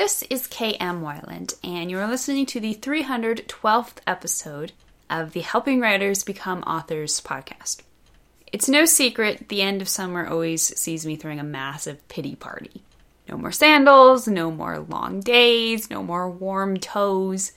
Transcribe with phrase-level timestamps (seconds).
[0.00, 4.72] This is KM Weiland, and you're listening to the 312th episode
[5.10, 7.82] of the Helping Writers Become Authors podcast.
[8.50, 12.80] It's no secret the end of summer always sees me throwing a massive pity party.
[13.28, 17.52] No more sandals, no more long days, no more warm toes.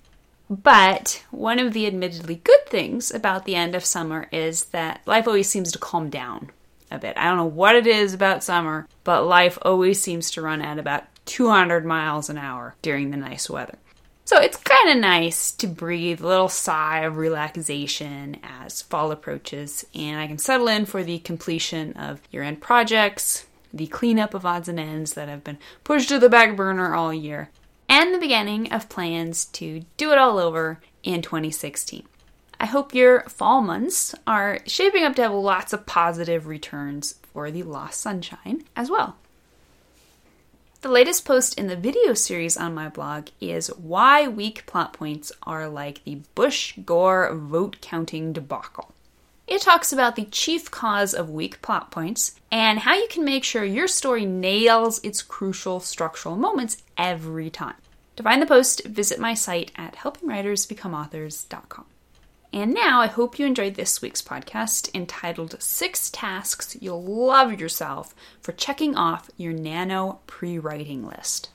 [0.49, 5.29] But one of the admittedly good things about the end of summer is that life
[5.29, 6.51] always seems to calm down
[6.91, 7.17] a bit.
[7.17, 10.77] I don't know what it is about summer, but life always seems to run at
[10.77, 13.77] about 200 miles an hour during the nice weather.
[14.25, 19.85] So it's kind of nice to breathe a little sigh of relaxation as fall approaches,
[19.93, 24.45] and I can settle in for the completion of year end projects, the cleanup of
[24.45, 27.49] odds and ends that have been pushed to the back burner all year,
[27.89, 32.03] and the beginning of plans to do it all over in 2016.
[32.59, 37.51] I hope your fall months are shaping up to have lots of positive returns for
[37.51, 39.17] the lost sunshine as well.
[40.83, 45.31] The latest post in the video series on my blog is why weak plot points
[45.43, 48.93] are like the Bush Gore vote counting debacle.
[49.47, 53.45] It talks about the chief cause of weak plot points and how you can make
[53.45, 57.77] sure your story nails its crucial structural moments every time.
[58.17, 61.85] To find the post, visit my site at helpingwritersbecomeauthors.com.
[62.53, 68.13] And now I hope you enjoyed this week's podcast entitled Six Tasks You'll Love Yourself
[68.41, 71.49] for Checking Off Your Nano Pre Writing List.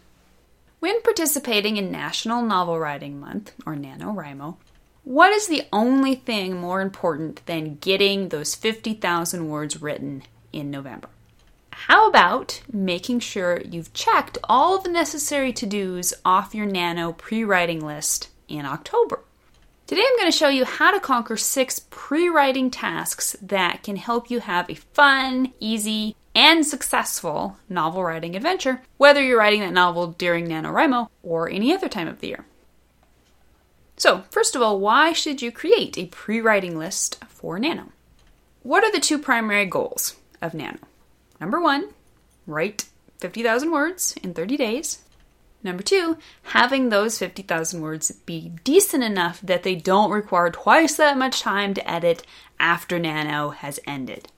[0.81, 4.57] When participating in National Novel Writing Month, or NaNoWriMo,
[5.05, 11.11] what is the only thing more important than getting those 50,000 words written in November?
[11.71, 17.45] How about making sure you've checked all the necessary to dos off your Nano pre
[17.45, 19.21] writing list in October?
[19.89, 23.97] Today I'm going to show you how to conquer six pre writing tasks that can
[23.97, 29.73] help you have a fun, easy, and successful novel writing adventure, whether you're writing that
[29.73, 32.45] novel during NaNoWriMo or any other time of the year.
[33.97, 37.91] So, first of all, why should you create a pre writing list for Nano?
[38.63, 40.81] What are the two primary goals of Nano?
[41.41, 41.95] Number one,
[42.47, 42.85] write
[43.21, 44.99] 50,000 words in 30 days.
[45.63, 51.19] Number two, having those 50,000 words be decent enough that they don't require twice that
[51.19, 52.25] much time to edit
[52.61, 54.29] after Nano has ended.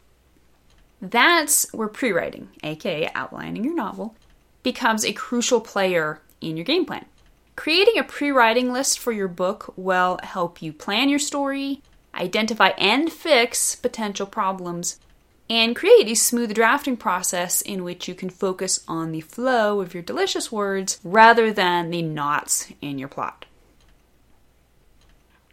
[1.01, 4.15] That's where pre writing, aka outlining your novel,
[4.63, 7.07] becomes a crucial player in your game plan.
[7.57, 11.83] Creating a pre writing list for your book will help you plan your story,
[12.15, 14.99] identify and fix potential problems,
[15.51, 19.93] and create a smooth drafting process in which you can focus on the flow of
[19.93, 23.45] your delicious words rather than the knots in your plot.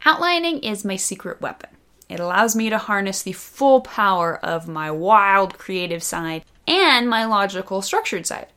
[0.05, 1.71] Outlining is my secret weapon.
[2.07, 7.25] It allows me to harness the full power of my wild creative side and my
[7.25, 8.47] logical structured side.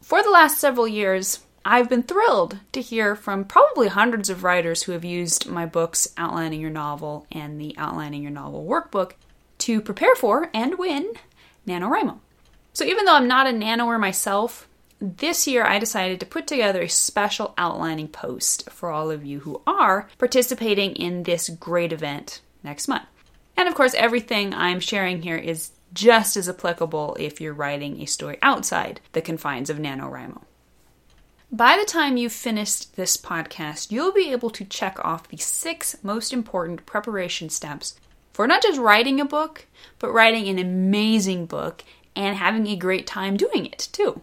[0.00, 4.84] For the last several years, I've been thrilled to hear from probably hundreds of writers
[4.84, 9.12] who have used my books, Outlining Your Novel and the Outlining Your Novel workbook,
[9.64, 11.14] to prepare for and win
[11.66, 12.18] NaNoWriMo.
[12.74, 14.68] So even though I'm not a nanoer myself,
[15.00, 19.40] this year I decided to put together a special outlining post for all of you
[19.40, 23.06] who are participating in this great event next month.
[23.56, 28.06] And of course, everything I'm sharing here is just as applicable if you're writing a
[28.06, 30.42] story outside the confines of NaNoWriMo.
[31.50, 35.96] By the time you've finished this podcast, you'll be able to check off the six
[36.02, 37.94] most important preparation steps
[38.34, 39.66] for not just writing a book,
[40.00, 41.84] but writing an amazing book
[42.16, 44.20] and having a great time doing it too.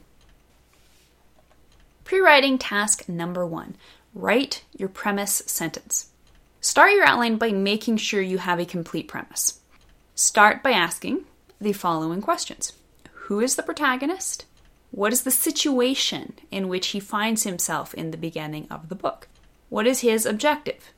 [2.03, 3.75] Pre writing task number one
[4.13, 6.09] write your premise sentence.
[6.59, 9.61] Start your outline by making sure you have a complete premise.
[10.13, 11.23] Start by asking
[11.61, 12.73] the following questions
[13.13, 14.45] Who is the protagonist?
[14.91, 19.29] What is the situation in which he finds himself in the beginning of the book?
[19.69, 20.91] What is his objective?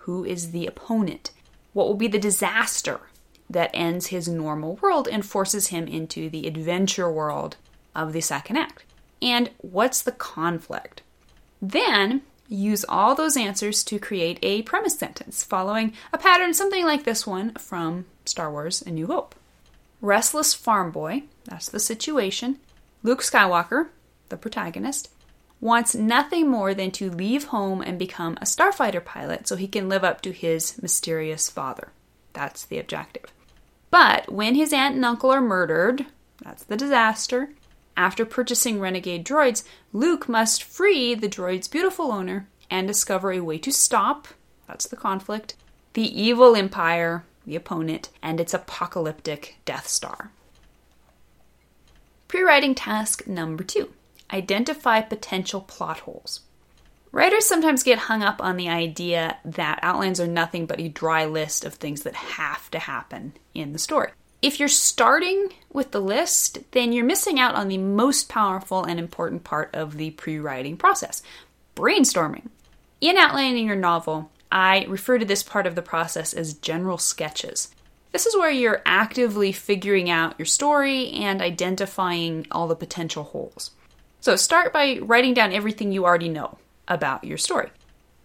[0.00, 1.30] Who is the opponent?
[1.72, 3.00] What will be the disaster
[3.50, 7.56] that ends his normal world and forces him into the adventure world
[7.94, 8.84] of the second act?
[9.20, 11.02] And what's the conflict?
[11.60, 17.04] Then use all those answers to create a premise sentence following a pattern something like
[17.04, 19.34] this one from Star Wars A New Hope.
[20.00, 22.58] Restless farm boy, that's the situation.
[23.02, 23.88] Luke Skywalker,
[24.28, 25.10] the protagonist,
[25.60, 29.88] wants nothing more than to leave home and become a starfighter pilot so he can
[29.88, 31.92] live up to his mysterious father.
[32.32, 33.32] That's the objective.
[33.90, 36.06] But when his aunt and uncle are murdered,
[36.42, 37.50] that's the disaster.
[37.96, 43.58] After purchasing renegade droids, Luke must free the droid's beautiful owner and discover a way
[43.58, 44.28] to stop,
[44.68, 45.56] that's the conflict,
[45.94, 50.30] the evil empire, the opponent, and its apocalyptic Death Star.
[52.28, 53.90] Pre writing task number two
[54.32, 56.40] identify potential plot holes.
[57.10, 61.24] Writers sometimes get hung up on the idea that outlines are nothing but a dry
[61.24, 64.10] list of things that have to happen in the story.
[64.42, 69.00] If you're starting with the list, then you're missing out on the most powerful and
[69.00, 71.22] important part of the pre writing process
[71.74, 72.48] brainstorming.
[73.00, 77.68] In outlining your novel, I refer to this part of the process as general sketches.
[78.12, 83.70] This is where you're actively figuring out your story and identifying all the potential holes.
[84.20, 87.70] So start by writing down everything you already know about your story.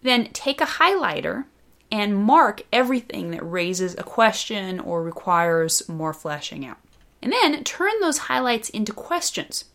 [0.02, 1.44] Then take a highlighter
[1.90, 6.78] and mark everything that raises a question or requires more fleshing out.
[7.22, 9.66] And then turn those highlights into questions.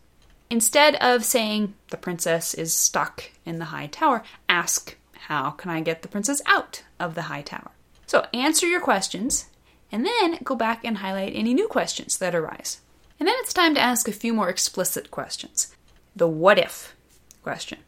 [0.50, 5.80] Instead of saying, the princess is stuck in the high tower, ask, how can I
[5.80, 7.70] get the princess out of the high tower?
[8.06, 9.46] So answer your questions
[9.92, 12.80] and then go back and highlight any new questions that arise.
[13.18, 15.74] And then it's time to ask a few more explicit questions.
[16.14, 16.96] The what if
[17.42, 17.78] question.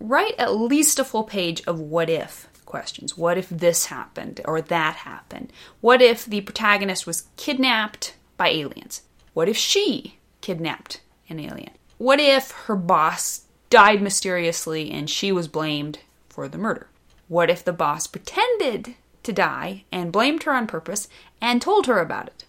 [0.00, 3.16] Write at least a full page of what if questions.
[3.16, 5.52] What if this happened or that happened?
[5.80, 9.02] What if the protagonist was kidnapped by aliens?
[9.32, 11.70] What if she kidnapped an alien?
[11.96, 16.88] What if her boss died mysteriously and she was blamed for the murder?
[17.26, 21.08] What if the boss pretended to die and blamed her on purpose
[21.40, 22.44] and told her about it?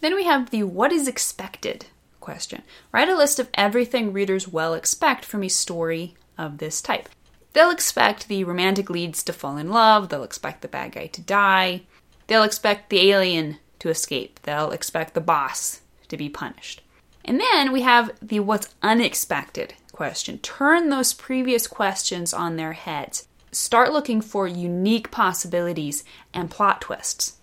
[0.00, 1.86] Then we have the what is expected
[2.20, 2.62] question.
[2.92, 7.08] Write a list of everything readers will expect from a story of this type.
[7.52, 11.20] They'll expect the romantic leads to fall in love, they'll expect the bad guy to
[11.20, 11.82] die,
[12.26, 16.82] they'll expect the alien to escape, they'll expect the boss to be punished.
[17.24, 20.38] And then we have the what's unexpected question.
[20.38, 23.26] Turn those previous questions on their heads.
[23.52, 27.36] Start looking for unique possibilities and plot twists.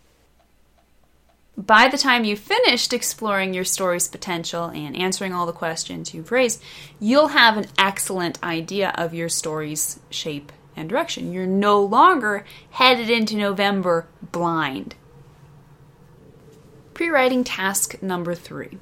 [1.58, 6.32] By the time you've finished exploring your story's potential and answering all the questions you've
[6.32, 6.62] raised,
[7.00, 11.34] you'll have an excellent idea of your story's shape and direction.
[11.34, 14.94] You're no longer headed into November blind.
[16.94, 18.78] Pre writing task number three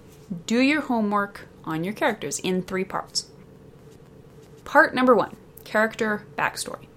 [0.46, 3.28] do your homework on your characters in three parts.
[4.66, 6.88] Part number one character backstory.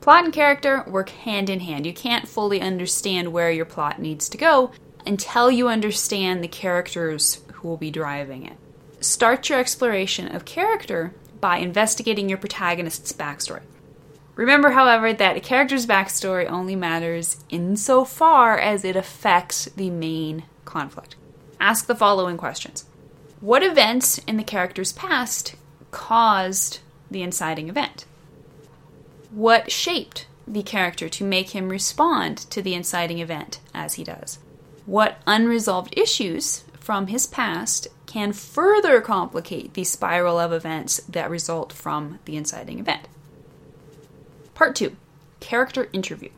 [0.00, 1.86] Plot and character work hand in hand.
[1.86, 4.72] You can't fully understand where your plot needs to go
[5.06, 8.56] until you understand the characters who will be driving it.
[9.00, 13.62] Start your exploration of character by investigating your protagonist's backstory.
[14.34, 21.16] Remember, however, that a character's backstory only matters insofar as it affects the main conflict.
[21.60, 22.84] Ask the following questions
[23.40, 25.56] What events in the character's past
[25.90, 26.80] caused
[27.10, 28.04] the inciting event?
[29.30, 34.38] What shaped the character to make him respond to the inciting event as he does?
[34.88, 41.74] What unresolved issues from his past can further complicate the spiral of events that result
[41.74, 43.06] from the inciting event.
[44.54, 44.96] Part 2
[45.40, 46.30] Character Interview.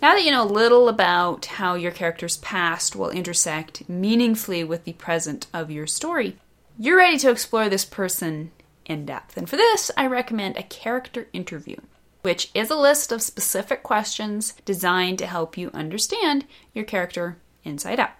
[0.00, 4.84] Now that you know a little about how your character's past will intersect meaningfully with
[4.84, 6.38] the present of your story,
[6.78, 8.50] you're ready to explore this person
[8.86, 9.36] in depth.
[9.36, 11.76] And for this, I recommend a character interview,
[12.22, 18.00] which is a list of specific questions designed to help you understand your character inside
[18.00, 18.10] out.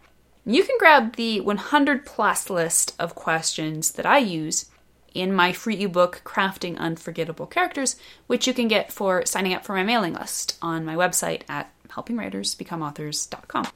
[0.44, 4.70] You can grab the 100 plus list of questions that I use
[5.12, 9.74] in my free ebook, Crafting Unforgettable Characters, which you can get for signing up for
[9.74, 13.66] my mailing list on my website at helpingwritersbecomeauthors.com.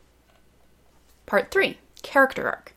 [1.26, 2.74] Part 3 Character Arc.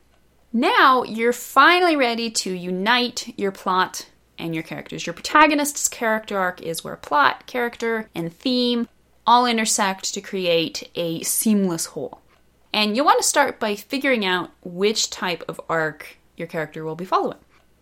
[0.52, 5.06] Now you're finally ready to unite your plot and your characters.
[5.06, 8.88] Your protagonist's character arc is where plot, character, and theme
[9.26, 12.22] all intersect to create a seamless whole.
[12.78, 16.94] And you'll want to start by figuring out which type of arc your character will
[16.94, 17.40] be following.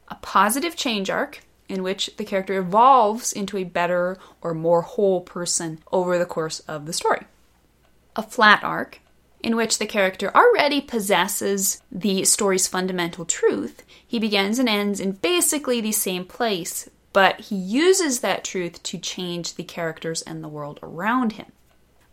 [0.08, 5.20] A positive change arc, in which the character evolves into a better or more whole
[5.20, 7.25] person over the course of the story.
[8.16, 9.02] A flat arc,
[9.44, 13.84] in which the character already possesses the story's fundamental truth.
[14.08, 18.98] He begins and ends in basically the same place, but he uses that truth to
[18.98, 21.52] change the characters and the world around him.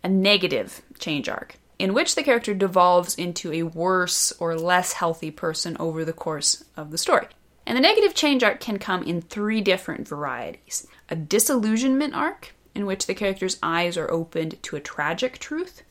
[0.03, 5.33] A negative change arc, in which the character devolves into a worse or less healthy
[5.33, 7.27] person over the course of the story.
[7.67, 10.87] And the negative change arc can come in three different varieties.
[11.09, 15.83] A disillusionment arc, in which the character's eyes are opened to a tragic truth,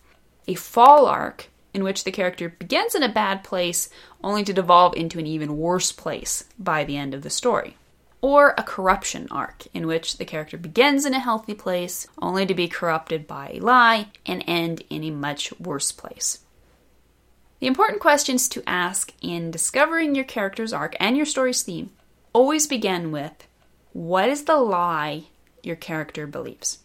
[0.48, 3.90] a fall arc, in which the character begins in a bad place
[4.24, 7.76] only to devolve into an even worse place by the end of the story
[8.22, 12.54] or a corruption arc, in which the character begins in a healthy place only to
[12.54, 16.40] be corrupted by a lie and end in a much worse place.
[17.60, 21.92] The important questions to ask in discovering your character's arc and your story's theme
[22.34, 23.48] always begin with
[23.94, 25.26] what is the lie
[25.64, 26.80] your character believes?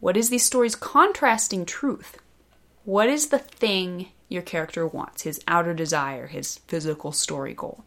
[0.00, 2.18] What is the story's contrasting truth?
[2.84, 7.84] What is the thing your character wants, his outer desire, his physical story goal?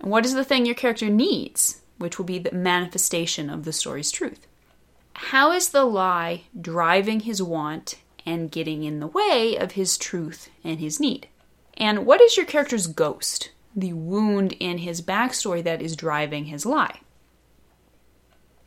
[0.00, 3.72] And what is the thing your character needs, which will be the manifestation of the
[3.72, 4.46] story's truth?
[5.14, 10.48] How is the lie driving his want and getting in the way of his truth
[10.64, 11.28] and his need?
[11.76, 16.64] And what is your character's ghost, the wound in his backstory that is driving his
[16.64, 17.00] lie?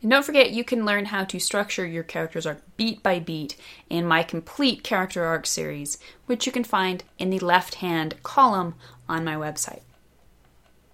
[0.02, 3.56] And don't forget, you can learn how to structure your character's arc beat by beat
[3.88, 5.96] in my complete character arc series,
[6.26, 8.74] which you can find in the left hand column
[9.08, 9.82] on my website.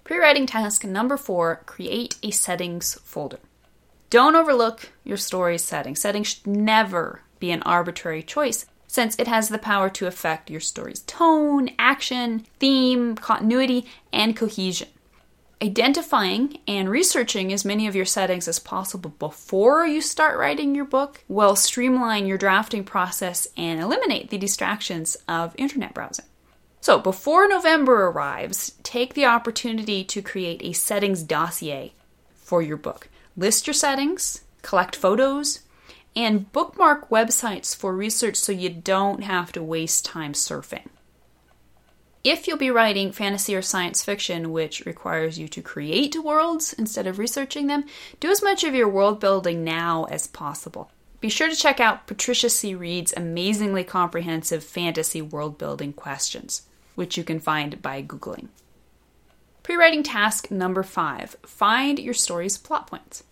[0.09, 3.41] Pre writing task number four create a settings folder.
[4.09, 6.00] Don't overlook your story's settings.
[6.00, 10.61] Settings should never be an arbitrary choice since it has the power to affect your
[10.61, 14.88] story's tone, action, theme, continuity, and cohesion
[15.61, 20.85] identifying and researching as many of your settings as possible before you start writing your
[20.87, 26.25] book will streamline your drafting process and eliminate the distractions of internet browsing.
[26.88, 31.92] So, before November arrives, take the opportunity to create a settings dossier
[32.35, 33.11] for your book.
[33.37, 35.61] List your settings, collect photos,
[36.16, 40.87] and bookmark websites for research so you don't have to waste time surfing.
[42.25, 47.07] If you'll be writing fantasy or science fiction, which requires you to create worlds instead
[47.07, 47.85] of researching them,
[48.18, 50.90] do as much of your world building now as possible.
[51.21, 52.75] Be sure to check out Patricia C.
[52.75, 56.62] Wrede's amazingly comprehensive fantasy world building questions,
[56.99, 58.49] which you can find by Googling.
[59.62, 63.23] Pre writing task number five find your story's plot points.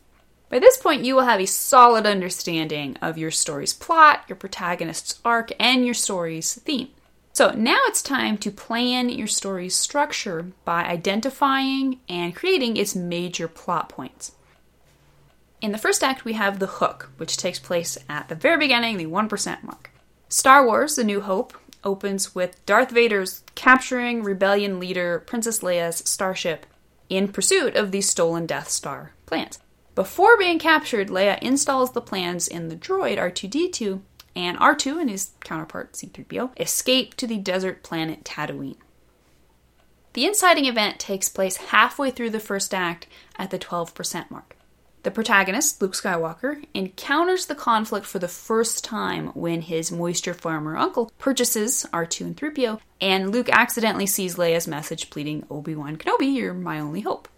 [0.48, 5.20] By this point, you will have a solid understanding of your story's plot, your protagonist's
[5.24, 6.90] arc, and your story's theme.
[7.32, 13.48] So now it's time to plan your story's structure by identifying and creating its major
[13.48, 14.32] plot points.
[15.60, 18.96] In the first act, we have the hook, which takes place at the very beginning,
[18.96, 19.90] the 1% mark.
[20.28, 21.54] Star Wars The New Hope
[21.86, 26.66] opens with Darth Vader's capturing rebellion leader Princess Leia's starship
[27.08, 29.60] in pursuit of the stolen Death Star plans.
[29.94, 34.00] Before being captured, Leia installs the plans in the droid R2D2
[34.34, 38.76] and R2 and his counterpart C3PO escape to the desert planet Tatooine.
[40.12, 43.06] The inciting event takes place halfway through the first act
[43.38, 44.55] at the 12% mark.
[45.06, 50.76] The protagonist, Luke Skywalker, encounters the conflict for the first time when his moisture farmer
[50.76, 56.34] uncle purchases R2 and 3PO, and Luke accidentally sees Leia's message pleading, Obi Wan Kenobi,
[56.34, 57.28] you're my only hope.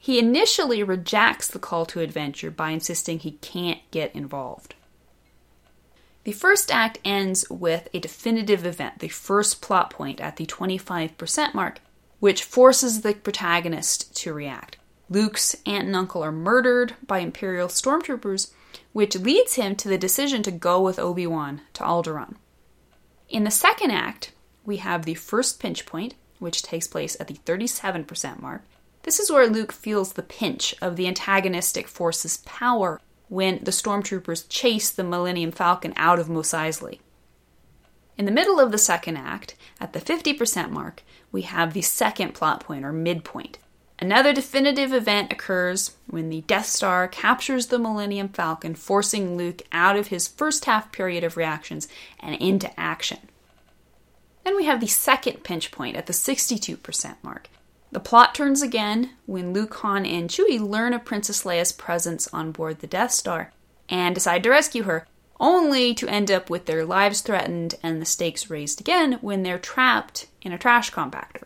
[0.00, 4.74] He initially rejects the call to adventure by insisting he can't get involved.
[6.24, 11.54] The first act ends with a definitive event, the first plot point at the 25%
[11.54, 11.78] mark,
[12.18, 14.76] which forces the protagonist to react.
[15.12, 18.50] Luke's aunt and uncle are murdered by Imperial stormtroopers,
[18.94, 22.36] which leads him to the decision to go with Obi Wan to Alderaan.
[23.28, 24.32] In the second act,
[24.64, 28.62] we have the first pinch point, which takes place at the 37% mark.
[29.02, 34.48] This is where Luke feels the pinch of the antagonistic force's power when the stormtroopers
[34.48, 37.00] chase the Millennium Falcon out of Mos Eisley.
[38.16, 42.32] In the middle of the second act, at the 50% mark, we have the second
[42.32, 43.58] plot point or midpoint.
[44.02, 49.96] Another definitive event occurs when the Death Star captures the Millennium Falcon, forcing Luke out
[49.96, 51.86] of his first half period of reactions
[52.18, 53.18] and into action.
[54.42, 57.48] Then we have the second pinch point at the 62% mark.
[57.92, 62.50] The plot turns again when Luke, Han, and Chewie learn of Princess Leia's presence on
[62.50, 63.52] board the Death Star
[63.88, 65.06] and decide to rescue her,
[65.38, 69.60] only to end up with their lives threatened and the stakes raised again when they're
[69.60, 71.44] trapped in a trash compactor.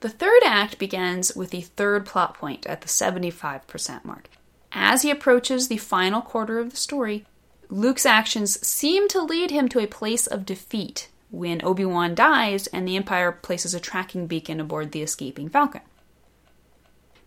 [0.00, 4.28] The third act begins with the third plot point at the 75% mark.
[4.72, 7.24] As he approaches the final quarter of the story,
[7.68, 12.66] Luke's actions seem to lead him to a place of defeat when Obi Wan dies
[12.68, 15.80] and the Empire places a tracking beacon aboard the escaping Falcon.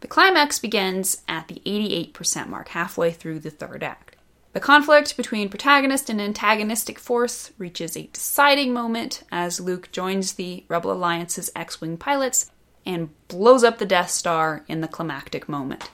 [0.02, 4.16] The climax begins at the 88% mark, halfway through the third act.
[4.54, 10.64] The conflict between protagonist and antagonistic force reaches a deciding moment as Luke joins the
[10.68, 12.50] Rebel Alliance's X Wing pilots
[12.86, 15.90] and blows up the Death Star in the climactic moment.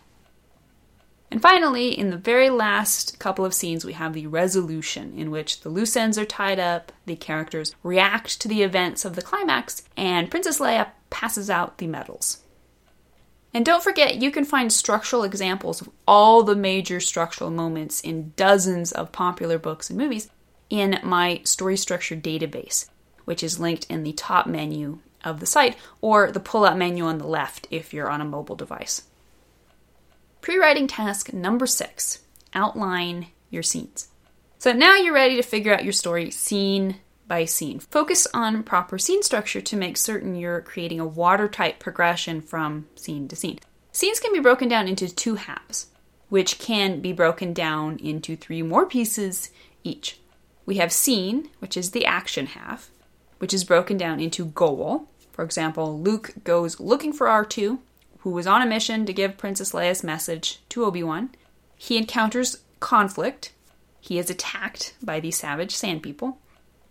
[1.32, 5.62] And finally, in the very last couple of scenes, we have the resolution in which
[5.62, 9.84] the loose ends are tied up, the characters react to the events of the climax,
[9.98, 12.44] and Princess Leia passes out the medals.
[13.54, 18.34] And don't forget, you can find structural examples of all the major structural moments in
[18.36, 20.30] dozens of popular books and movies
[20.70, 22.90] in my story structure database,
[23.24, 27.04] which is linked in the top menu of the site or the pull up menu
[27.06, 29.04] on the left if you're on a mobile device.
[30.42, 32.20] Pre writing task number six
[32.54, 34.10] outline your scenes.
[34.60, 37.80] So now you're ready to figure out your story scene by scene.
[37.80, 43.28] Focus on proper scene structure to make certain you're creating a watertight progression from scene
[43.28, 43.60] to scene.
[43.92, 45.88] Scenes can be broken down into two halves,
[46.30, 49.50] which can be broken down into three more pieces
[49.84, 50.20] each.
[50.66, 52.90] We have scene, which is the action half,
[53.38, 55.10] which is broken down into goal.
[55.36, 57.80] For example, Luke goes looking for R2,
[58.20, 61.30] who was on a mission to give Princess Leia's message to Obi Wan.
[61.76, 63.52] He encounters conflict.
[64.00, 66.38] He is attacked by the savage sand people.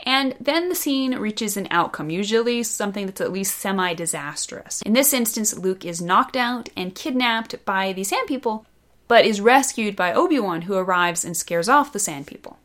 [0.00, 4.82] And then the scene reaches an outcome, usually something that's at least semi disastrous.
[4.82, 8.66] In this instance, Luke is knocked out and kidnapped by the Sand People,
[9.08, 12.58] but is rescued by Obi Wan, who arrives and scares off the Sand People.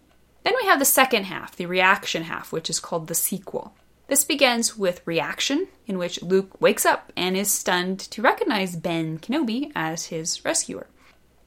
[0.44, 3.74] Then we have the second half, the reaction half, which is called the sequel.
[4.10, 9.20] This begins with reaction, in which Luke wakes up and is stunned to recognize Ben
[9.20, 10.88] Kenobi as his rescuer.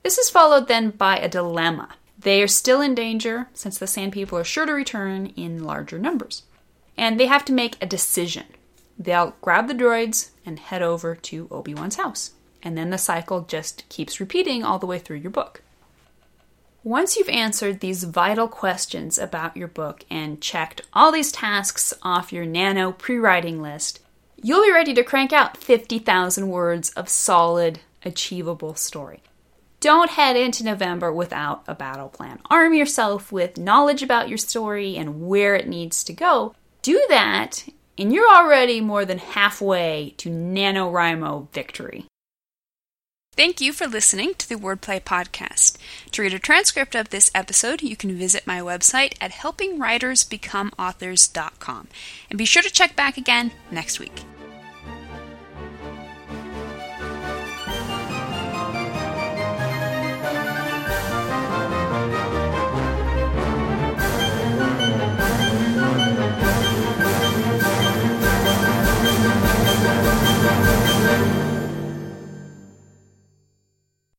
[0.02, 1.90] This is followed then by a dilemma,
[2.22, 5.98] they are still in danger since the Sand People are sure to return in larger
[5.98, 6.44] numbers.
[6.96, 8.44] And they have to make a decision.
[8.98, 12.32] They'll grab the droids and head over to Obi Wan's house.
[12.62, 15.62] And then the cycle just keeps repeating all the way through your book.
[16.84, 22.32] Once you've answered these vital questions about your book and checked all these tasks off
[22.32, 24.00] your nano pre writing list,
[24.42, 29.22] you'll be ready to crank out 50,000 words of solid, achievable story.
[29.78, 32.40] Don't head into November without a battle plan.
[32.50, 36.52] Arm yourself with knowledge about your story and where it needs to go.
[36.82, 37.64] Do that,
[37.96, 42.06] and you're already more than halfway to NaNoWriMo victory.
[43.42, 45.76] Thank you for listening to the Wordplay Podcast.
[46.12, 51.88] To read a transcript of this episode, you can visit my website at helpingwritersbecomeauthors.com.
[52.30, 54.22] And be sure to check back again next week.